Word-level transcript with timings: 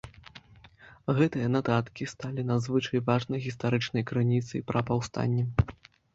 Гэтыя 1.19 1.47
нататкі 1.55 2.07
сталі 2.13 2.41
надзвычай 2.53 2.99
важнай 3.11 3.39
гістарычнай 3.45 4.03
крыніцай 4.15 4.59
пра 4.73 4.79
паўстанне. 4.91 5.43